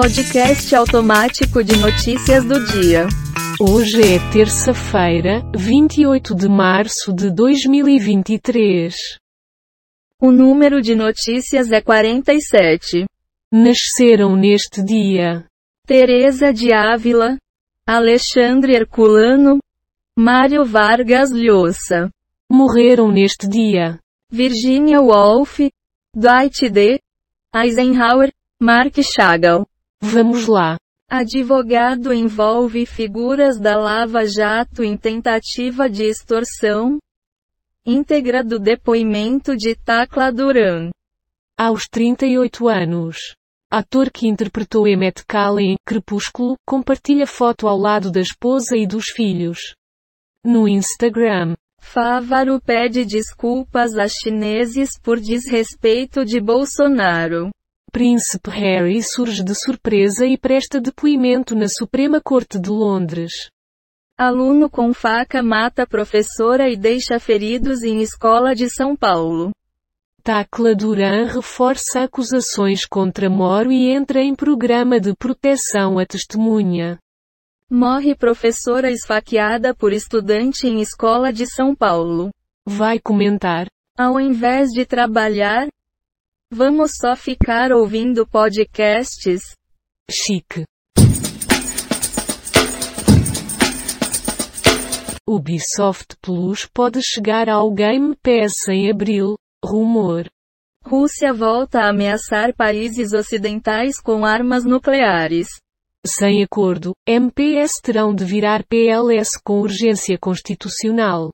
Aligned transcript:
Podcast 0.00 0.76
automático 0.76 1.64
de 1.64 1.76
notícias 1.76 2.44
do 2.44 2.64
dia. 2.66 3.08
Hoje 3.60 4.00
é 4.00 4.32
terça-feira, 4.32 5.42
28 5.56 6.36
de 6.36 6.48
março 6.48 7.12
de 7.12 7.34
2023. 7.34 8.94
O 10.22 10.30
número 10.30 10.80
de 10.80 10.94
notícias 10.94 11.72
é 11.72 11.80
47. 11.80 13.06
Nasceram 13.50 14.36
neste 14.36 14.84
dia 14.84 15.44
Teresa 15.84 16.52
de 16.52 16.72
Ávila, 16.72 17.36
Alexandre 17.84 18.76
Herculano, 18.76 19.58
Mário 20.16 20.64
Vargas 20.64 21.32
Llosa. 21.32 22.08
Morreram 22.48 23.10
neste 23.10 23.48
dia 23.48 23.98
Virginia 24.30 25.00
Woolf, 25.00 25.58
Dwight 26.14 26.68
D. 26.70 27.00
Eisenhower, 27.52 28.30
Mark 28.62 28.94
Chagall. 29.02 29.66
Vamos 30.00 30.46
lá. 30.46 30.76
Advogado 31.10 32.12
envolve 32.12 32.86
figuras 32.86 33.58
da 33.58 33.76
Lava 33.76 34.26
Jato 34.26 34.84
em 34.84 34.96
tentativa 34.96 35.88
de 35.88 36.04
extorsão. 36.04 36.98
Íntegra 37.84 38.44
do 38.44 38.58
depoimento 38.58 39.56
de 39.56 39.74
Tacla 39.74 40.30
Duran. 40.30 40.90
Aos 41.56 41.88
38 41.88 42.68
anos. 42.68 43.16
Ator 43.70 44.10
que 44.10 44.28
interpretou 44.28 44.86
Emmett 44.86 45.24
Kalle 45.26 45.64
em 45.64 45.76
Crepúsculo, 45.84 46.56
compartilha 46.66 47.26
foto 47.26 47.66
ao 47.66 47.76
lado 47.76 48.10
da 48.10 48.20
esposa 48.20 48.76
e 48.76 48.86
dos 48.86 49.06
filhos. 49.06 49.74
No 50.44 50.68
Instagram. 50.68 51.54
Fávaro 51.80 52.60
pede 52.60 53.04
desculpas 53.04 53.96
a 53.96 54.06
chineses 54.08 54.90
por 55.02 55.18
desrespeito 55.18 56.24
de 56.24 56.40
Bolsonaro. 56.40 57.50
Príncipe 57.90 58.50
Harry 58.50 59.02
surge 59.02 59.42
de 59.42 59.54
surpresa 59.54 60.26
e 60.26 60.36
presta 60.36 60.78
depoimento 60.78 61.56
na 61.56 61.68
Suprema 61.68 62.20
Corte 62.20 62.58
de 62.58 62.68
Londres. 62.68 63.50
Aluno 64.16 64.68
com 64.68 64.92
faca 64.92 65.42
mata 65.42 65.86
professora 65.86 66.68
e 66.68 66.76
deixa 66.76 67.18
feridos 67.18 67.82
em 67.82 68.02
escola 68.02 68.54
de 68.54 68.68
São 68.68 68.94
Paulo. 68.94 69.52
Tacla 70.22 70.74
Duran 70.74 71.24
reforça 71.24 72.02
acusações 72.02 72.84
contra 72.84 73.30
Moro 73.30 73.72
e 73.72 73.88
entra 73.90 74.20
em 74.20 74.34
programa 74.34 75.00
de 75.00 75.14
proteção 75.14 75.98
à 75.98 76.04
testemunha. 76.04 76.98
Morre 77.70 78.14
professora 78.14 78.90
esfaqueada 78.90 79.74
por 79.74 79.92
estudante 79.92 80.66
em 80.66 80.80
escola 80.80 81.32
de 81.32 81.46
São 81.46 81.74
Paulo. 81.74 82.30
Vai 82.66 82.98
comentar. 82.98 83.66
Ao 83.96 84.20
invés 84.20 84.68
de 84.70 84.84
trabalhar, 84.84 85.68
vamos 86.50 86.92
só 86.96 87.14
ficar 87.14 87.72
ouvindo 87.72 88.26
podcasts. 88.26 89.54
Chique. 90.10 90.64
Ubisoft 95.26 96.16
Plus 96.22 96.66
pode 96.72 97.02
chegar 97.02 97.50
ao 97.50 97.70
Game 97.70 98.16
Pass 98.22 98.66
em 98.68 98.90
abril, 98.90 99.36
rumor. 99.62 100.26
Rússia 100.84 101.34
volta 101.34 101.80
a 101.80 101.90
ameaçar 101.90 102.54
países 102.54 103.12
ocidentais 103.12 104.00
com 104.00 104.24
armas 104.24 104.64
nucleares. 104.64 105.48
Sem 106.06 106.42
acordo, 106.42 106.92
MPS 107.06 107.82
terão 107.82 108.14
de 108.14 108.24
virar 108.24 108.64
PLS 108.64 109.38
com 109.44 109.60
urgência 109.60 110.16
constitucional. 110.18 111.30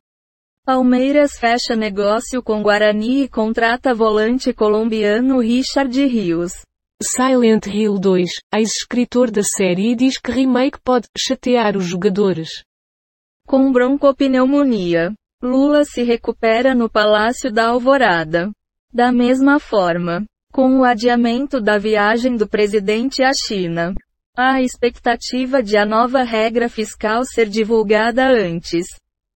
Palmeiras 0.66 1.32
fecha 1.38 1.76
negócio 1.76 2.42
com 2.42 2.62
Guarani 2.62 3.24
e 3.24 3.28
contrata 3.28 3.92
volante 3.92 4.50
colombiano 4.50 5.40
Richard 5.40 5.94
Rios. 6.06 6.52
Silent 7.02 7.66
Hill 7.66 7.98
2, 7.98 8.30
ex-escritor 8.50 9.30
da 9.30 9.42
série 9.42 9.94
diz 9.94 10.16
que 10.18 10.32
remake 10.32 10.80
pode 10.82 11.06
chatear 11.18 11.76
os 11.76 11.84
jogadores. 11.84 12.64
Com 13.46 13.70
broncopneumonia. 13.70 15.12
Lula 15.42 15.84
se 15.84 16.02
recupera 16.02 16.74
no 16.74 16.88
Palácio 16.88 17.53
da 17.53 17.69
Alvorada. 17.69 18.50
Da 18.91 19.12
mesma 19.12 19.60
forma, 19.60 20.24
com 20.50 20.78
o 20.78 20.84
adiamento 20.84 21.60
da 21.60 21.76
viagem 21.76 22.36
do 22.38 22.48
presidente 22.48 23.22
à 23.22 23.34
China. 23.34 23.92
Há 24.34 24.54
a 24.54 24.62
expectativa 24.62 25.62
de 25.62 25.76
a 25.76 25.84
nova 25.84 26.22
regra 26.22 26.70
fiscal 26.70 27.22
ser 27.26 27.50
divulgada 27.50 28.26
antes. 28.26 28.86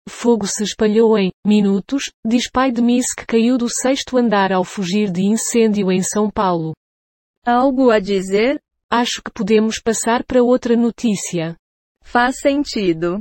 Fogo 0.08 0.46
se 0.46 0.62
espalhou 0.62 1.16
em 1.16 1.30
minutos, 1.46 2.10
diz 2.26 2.50
pai 2.50 2.72
de 2.72 2.82
Miss 2.82 3.14
que 3.14 3.26
caiu 3.26 3.56
do 3.56 3.68
sexto 3.68 4.16
andar 4.16 4.52
ao 4.52 4.64
fugir 4.64 5.10
de 5.10 5.22
incêndio 5.22 5.92
em 5.92 6.02
São 6.02 6.30
Paulo. 6.30 6.72
Algo 7.46 7.90
a 7.90 7.98
dizer? 7.98 8.60
Acho 8.90 9.22
que 9.22 9.30
podemos 9.30 9.80
passar 9.80 10.24
para 10.24 10.42
outra 10.42 10.76
notícia. 10.76 11.56
Faz 12.02 12.40
sentido. 12.40 13.18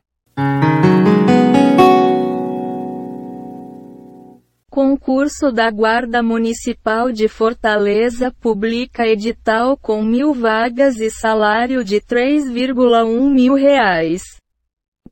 Concurso 4.69 5.51
da 5.51 5.71
Guarda 5.71 6.21
Municipal 6.21 7.11
de 7.11 7.27
Fortaleza 7.27 8.31
publica 8.39 9.07
edital 9.07 9.75
com 9.75 10.03
mil 10.03 10.33
vagas 10.33 10.99
e 10.99 11.09
salário 11.09 11.83
de 11.83 11.99
3,1 11.99 13.33
mil 13.33 13.55
reais. 13.55 14.21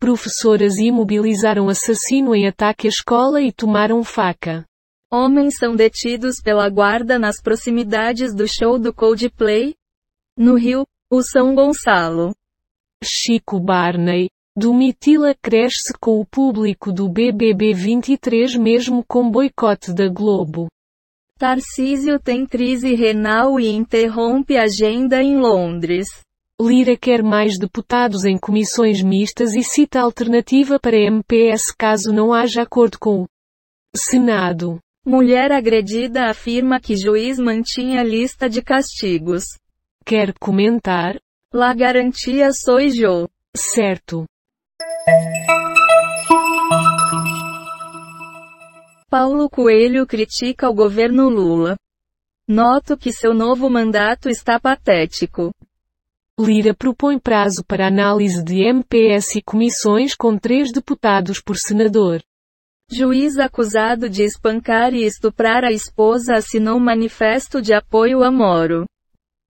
Professoras 0.05 0.77
imobilizaram 0.77 1.67
assassino 1.67 2.35
em 2.35 2.47
ataque 2.47 2.85
à 2.85 2.89
escola 2.89 3.41
e 3.41 3.51
tomaram 3.51 4.03
faca. 4.03 4.63
Homens 5.11 5.55
são 5.57 5.75
detidos 5.75 6.39
pela 6.39 6.69
guarda 6.69 7.17
nas 7.17 7.41
proximidades 7.41 8.31
do 8.31 8.47
show 8.47 8.77
do 8.77 8.93
Coldplay. 8.93 9.73
No 10.37 10.57
Rio, 10.57 10.85
o 11.11 11.23
São 11.23 11.55
Gonçalo. 11.55 12.35
Chico 13.03 13.59
Barney, 13.59 14.29
Domitila 14.55 15.33
cresce 15.41 15.91
com 15.99 16.19
o 16.19 16.25
público 16.25 16.93
do 16.93 17.09
BBB 17.09 17.73
23 17.73 18.57
mesmo 18.57 19.03
com 19.07 19.27
boicote 19.27 19.91
da 19.91 20.07
Globo. 20.07 20.67
Tarcísio 21.39 22.19
tem 22.19 22.45
crise 22.45 22.93
renal 22.93 23.59
e 23.59 23.69
interrompe 23.69 24.55
agenda 24.55 25.23
em 25.23 25.39
Londres. 25.39 26.05
Lira 26.59 26.95
quer 26.95 27.21
mais 27.21 27.59
deputados 27.59 28.23
em 28.23 28.37
comissões 28.37 29.01
mistas 29.01 29.53
e 29.53 29.61
cita 29.61 29.99
alternativa 29.99 30.79
para 30.79 30.95
MPS 30.95 31.73
caso 31.77 32.13
não 32.13 32.33
haja 32.33 32.61
acordo 32.61 32.97
com 32.97 33.23
o 33.23 33.27
Senado. 33.93 34.79
Mulher 35.05 35.51
agredida 35.51 36.29
afirma 36.29 36.79
que 36.79 36.95
juiz 36.95 37.37
mantinha 37.37 38.01
lista 38.03 38.49
de 38.49 38.61
castigos. 38.61 39.43
Quer 40.05 40.33
comentar? 40.39 41.19
La 41.53 41.73
garantia 41.73 42.49
soy 42.53 42.89
yo. 42.89 43.27
Certo. 43.53 44.25
Paulo 49.09 49.49
Coelho 49.49 50.07
critica 50.07 50.69
o 50.69 50.73
governo 50.73 51.27
Lula. 51.27 51.75
Noto 52.47 52.97
que 52.97 53.11
seu 53.11 53.33
novo 53.33 53.69
mandato 53.69 54.29
está 54.29 54.57
patético. 54.57 55.51
Lira 56.37 56.73
propõe 56.73 57.17
prazo 57.17 57.63
para 57.65 57.87
análise 57.87 58.43
de 58.43 58.61
MPS 58.61 59.37
e 59.37 59.41
comissões 59.41 60.13
com 60.13 60.37
três 60.37 60.69
deputados 60.69 61.39
por 61.39 61.55
senador. 61.55 62.21
Juiz 62.91 63.37
acusado 63.37 64.09
de 64.09 64.23
espancar 64.23 64.93
e 64.93 65.05
estuprar 65.05 65.63
a 65.63 65.71
esposa 65.71 66.35
assinou 66.35 66.77
manifesto 66.77 67.61
de 67.61 67.73
apoio 67.73 68.21
a 68.21 68.29
Moro. 68.29 68.83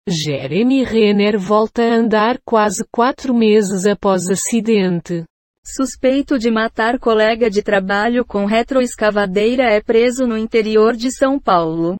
Jeremy 0.08 0.84
Renner 0.84 1.36
volta 1.36 1.82
a 1.82 1.96
andar 1.96 2.38
quase 2.44 2.86
quatro 2.88 3.34
meses 3.34 3.84
após 3.84 4.30
acidente. 4.30 5.24
Suspeito 5.64 6.38
de 6.38 6.52
matar 6.52 7.00
colega 7.00 7.50
de 7.50 7.64
trabalho 7.64 8.24
com 8.24 8.46
retroescavadeira 8.46 9.64
é 9.64 9.82
preso 9.82 10.24
no 10.24 10.38
interior 10.38 10.94
de 10.94 11.10
São 11.10 11.40
Paulo. 11.40 11.96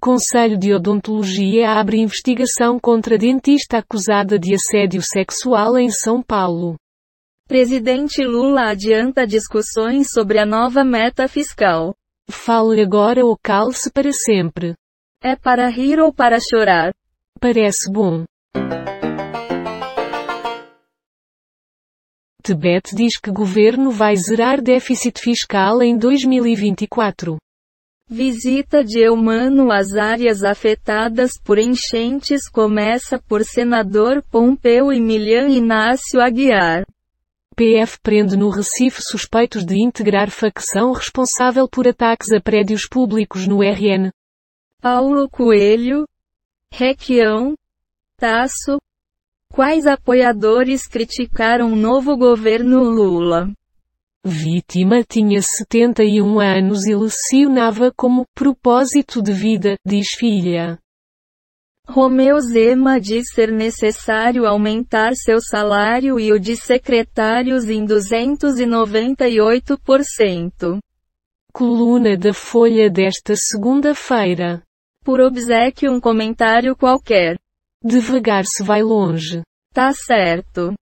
Conselho 0.00 0.56
de 0.56 0.72
Odontologia 0.72 1.72
abre 1.72 1.98
investigação 1.98 2.78
contra 2.78 3.18
dentista 3.18 3.78
acusada 3.78 4.38
de 4.38 4.54
assédio 4.54 5.02
sexual 5.02 5.76
em 5.76 5.90
São 5.90 6.22
Paulo. 6.22 6.76
Presidente 7.48 8.24
Lula 8.24 8.70
adianta 8.70 9.26
discussões 9.26 10.10
sobre 10.12 10.38
a 10.38 10.46
nova 10.46 10.84
meta 10.84 11.26
fiscal. 11.26 11.92
Fale 12.30 12.80
agora 12.80 13.24
ou 13.24 13.36
cale-se 13.42 13.90
para 13.90 14.12
sempre. 14.12 14.74
É 15.20 15.34
para 15.34 15.68
rir 15.68 15.98
ou 15.98 16.12
para 16.12 16.38
chorar? 16.38 16.92
Parece 17.40 17.90
bom. 17.90 18.24
Tebet 22.40 22.94
diz 22.94 23.18
que 23.18 23.32
governo 23.32 23.90
vai 23.90 24.14
zerar 24.14 24.62
déficit 24.62 25.20
fiscal 25.20 25.82
em 25.82 25.98
2024. 25.98 27.36
Visita 28.10 28.82
de 28.82 29.00
Eumano 29.00 29.70
às 29.70 29.92
áreas 29.92 30.42
afetadas 30.42 31.32
por 31.44 31.58
enchentes 31.58 32.48
começa 32.48 33.18
por 33.28 33.44
senador 33.44 34.22
Pompeu 34.30 34.90
e 34.90 34.98
Milian 34.98 35.48
Inácio 35.50 36.18
Aguiar. 36.18 36.86
PF 37.54 37.98
prende 38.02 38.34
no 38.34 38.48
Recife 38.48 39.02
suspeitos 39.02 39.62
de 39.62 39.76
integrar 39.78 40.30
facção 40.30 40.92
responsável 40.92 41.68
por 41.68 41.86
ataques 41.86 42.32
a 42.32 42.40
prédios 42.40 42.88
públicos 42.88 43.46
no 43.46 43.60
RN. 43.60 44.10
Paulo 44.80 45.28
Coelho, 45.28 46.08
Requião, 46.72 47.54
Tasso. 48.16 48.78
Quais 49.52 49.86
apoiadores 49.86 50.86
criticaram 50.86 51.70
o 51.74 51.76
novo 51.76 52.16
governo 52.16 52.82
Lula? 52.82 53.52
Vítima 54.24 55.04
tinha 55.04 55.40
71 55.40 56.40
anos 56.40 56.86
e 56.86 56.94
lecionava 56.94 57.92
como 57.96 58.26
propósito 58.34 59.22
de 59.22 59.32
vida, 59.32 59.76
diz 59.86 60.08
filha. 60.16 60.76
Romeu 61.86 62.40
Zema 62.40 63.00
diz 63.00 63.30
ser 63.32 63.50
necessário 63.50 64.46
aumentar 64.46 65.14
seu 65.14 65.40
salário 65.40 66.20
e 66.20 66.30
o 66.32 66.38
de 66.38 66.54
secretários 66.54 67.66
em 67.66 67.86
298%. 67.86 70.78
Coluna 71.50 72.14
da 72.14 72.34
Folha 72.34 72.90
desta 72.90 73.34
segunda-feira. 73.34 74.62
Por 75.02 75.18
obsequio 75.20 75.90
um 75.90 75.98
comentário 75.98 76.76
qualquer. 76.76 77.38
Devagar 77.82 78.44
se 78.44 78.62
vai 78.62 78.82
longe. 78.82 79.40
Tá 79.72 79.90
certo. 79.92 80.74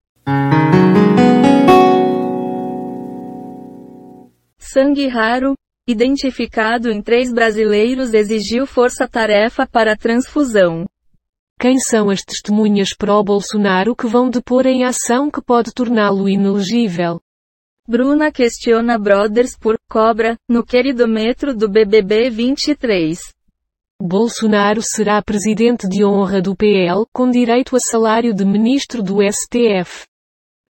Sangue 4.77 5.09
raro, 5.09 5.55
identificado 5.89 6.91
em 6.91 7.01
três 7.01 7.33
brasileiros 7.33 8.13
exigiu 8.13 8.67
força-tarefa 8.67 9.67
para 9.67 9.97
transfusão. 9.97 10.85
Quem 11.59 11.79
são 11.79 12.11
as 12.11 12.23
testemunhas 12.23 12.91
pró-Bolsonaro 12.95 13.97
que 13.97 14.07
vão 14.07 14.29
depor 14.29 14.67
em 14.67 14.85
ação 14.85 15.31
que 15.31 15.41
pode 15.41 15.73
torná-lo 15.73 16.29
inelegível? 16.29 17.19
Bruna 17.89 18.31
questiona 18.31 18.99
Brothers 18.99 19.57
por 19.59 19.79
cobra 19.89 20.37
no 20.47 20.63
queridômetro 20.63 21.57
do 21.57 21.71
BBB 21.71 22.29
23. 22.29 23.19
Bolsonaro 23.99 24.83
será 24.83 25.23
presidente 25.23 25.89
de 25.89 26.05
honra 26.05 26.43
do 26.43 26.55
PL 26.55 27.07
com 27.15 27.31
direito 27.31 27.75
a 27.77 27.81
salário 27.81 28.35
de 28.35 28.45
ministro 28.45 29.03
do 29.03 29.23
STF. 29.23 30.05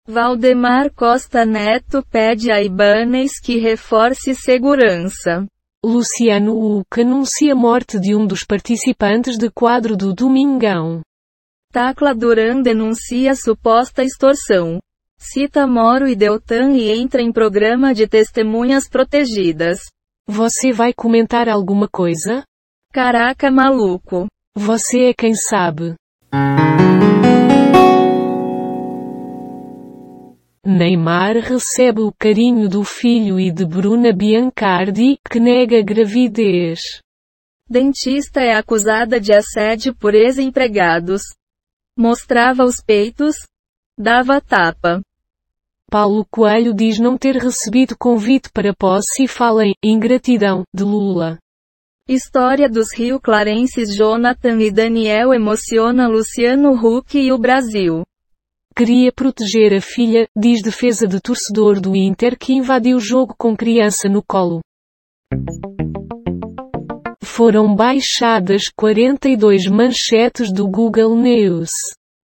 Valdemar 0.08 0.92
Costa 0.94 1.44
Neto 1.44 2.00
pede 2.08 2.52
a 2.52 2.62
Ibanez 2.62 3.40
que 3.40 3.58
reforce 3.58 4.36
segurança. 4.36 5.44
Luciano 5.84 6.56
Huck 6.56 7.00
anuncia 7.00 7.52
a 7.52 7.56
morte 7.56 7.98
de 7.98 8.14
um 8.14 8.24
dos 8.24 8.44
participantes 8.44 9.36
de 9.36 9.50
quadro 9.50 9.96
do 9.96 10.14
Domingão. 10.14 11.00
Tacla 11.72 12.14
Duran 12.14 12.62
denuncia 12.62 13.34
suposta 13.34 14.04
extorsão. 14.04 14.78
Cita 15.18 15.66
Moro 15.66 16.06
e 16.06 16.14
Deltan 16.14 16.72
e 16.72 16.90
entra 16.92 17.20
em 17.20 17.32
programa 17.32 17.92
de 17.92 18.06
testemunhas 18.06 18.88
protegidas. 18.88 19.80
Você 20.26 20.72
vai 20.72 20.92
comentar 20.92 21.48
alguma 21.48 21.88
coisa? 21.88 22.44
Caraca 22.92 23.50
maluco. 23.50 24.26
Você 24.54 25.06
é 25.06 25.14
quem 25.14 25.34
sabe. 25.34 25.94
Neymar 30.66 31.36
recebe 31.36 32.00
o 32.00 32.10
carinho 32.10 32.68
do 32.68 32.82
filho 32.82 33.38
e 33.38 33.52
de 33.52 33.64
Bruna 33.64 34.12
Biancardi, 34.12 35.16
que 35.30 35.38
nega 35.38 35.80
gravidez. 35.80 37.00
Dentista 37.70 38.40
é 38.40 38.56
acusada 38.56 39.20
de 39.20 39.32
assédio 39.32 39.94
por 39.94 40.12
ex-empregados. 40.12 41.22
Mostrava 41.96 42.64
os 42.64 42.82
peitos. 42.84 43.36
Dava 43.96 44.40
tapa. 44.40 45.00
Paulo 45.88 46.26
Coelho 46.28 46.74
diz 46.74 46.98
não 46.98 47.16
ter 47.16 47.36
recebido 47.36 47.96
convite 47.96 48.50
para 48.52 48.74
posse 48.74 49.22
e 49.22 49.28
fala 49.28 49.64
em 49.64 49.72
ingratidão 49.84 50.64
de 50.74 50.82
Lula. 50.82 51.38
História 52.08 52.68
dos 52.68 52.92
Rio 52.92 53.20
Clarenses 53.20 53.94
Jonathan 53.94 54.60
e 54.60 54.72
Daniel 54.72 55.32
emociona 55.32 56.08
Luciano 56.08 56.72
Huck 56.72 57.16
e 57.16 57.30
o 57.30 57.38
Brasil. 57.38 58.02
Queria 58.76 59.10
proteger 59.10 59.72
a 59.72 59.80
filha, 59.80 60.28
diz 60.36 60.60
defesa 60.60 61.06
de 61.06 61.18
torcedor 61.18 61.80
do 61.80 61.96
Inter 61.96 62.36
que 62.38 62.52
invadiu 62.52 62.98
o 62.98 63.00
jogo 63.00 63.34
com 63.38 63.56
criança 63.56 64.06
no 64.06 64.22
colo. 64.22 64.60
Foram 67.22 67.74
baixadas 67.74 68.64
42 68.76 69.66
manchetes 69.68 70.52
do 70.52 70.68
Google 70.68 71.16
News. 71.16 71.70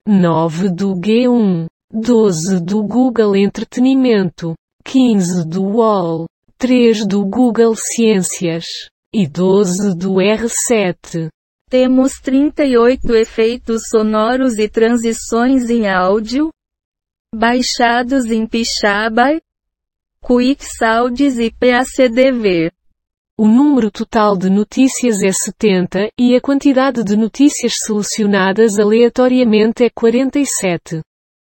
9 0.07 0.69
do 0.69 0.95
G1. 0.95 1.69
12 1.91 2.61
do 2.61 2.83
Google 2.83 3.35
Entretenimento. 3.35 4.53
15 4.85 5.49
do 5.49 5.63
UOL. 5.63 6.27
3 6.59 7.07
do 7.07 7.25
Google 7.25 7.75
Ciências. 7.75 8.67
E 9.11 9.27
12 9.27 9.97
do 9.97 10.17
R7. 10.17 11.31
Temos 11.73 12.21
38 12.21 13.17
efeitos 13.17 13.85
sonoros 13.89 14.59
e 14.59 14.69
transições 14.69 15.71
em 15.71 15.89
áudio, 15.89 16.51
baixados 17.35 18.27
em 18.27 18.47
Pixabay, 18.47 19.41
QuickSounds 20.21 21.39
e 21.39 21.51
PACDV. 21.51 22.71
O 23.39 23.49
número 23.49 23.91
total 23.91 24.37
de 24.37 24.51
notícias 24.51 25.23
é 25.23 25.33
70, 25.33 26.11
e 26.21 26.37
a 26.37 26.43
quantidade 26.43 27.03
de 27.03 27.17
notícias 27.17 27.79
selecionadas 27.79 28.79
aleatoriamente 28.79 29.83
é 29.83 29.89
47. 29.89 31.01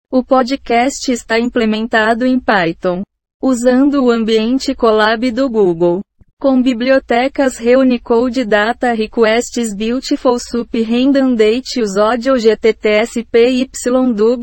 O 0.08 0.22
podcast 0.22 1.10
está 1.10 1.40
implementado 1.40 2.24
em 2.24 2.38
Python, 2.38 3.02
usando 3.42 4.04
o 4.04 4.12
ambiente 4.12 4.76
Colab 4.76 5.28
do 5.32 5.50
Google. 5.50 6.02
Com 6.44 6.60
bibliotecas 6.60 7.56
Reunicode 7.56 8.44
Data 8.44 8.92
Requests 8.92 9.74
Beautiful 9.74 10.38
Sup 10.38 10.68
Random 10.82 11.34
Date 11.34 11.80
Use 11.80 11.98
Audio 11.98 12.36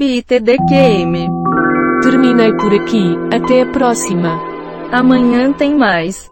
e 0.03 0.23
TDQM. 0.23 1.29
Terminei 2.01 2.53
por 2.53 2.73
aqui, 2.73 3.15
até 3.31 3.61
a 3.61 3.67
próxima. 3.67 4.35
Amanhã 4.91 5.53
tem 5.53 5.77
mais. 5.77 6.27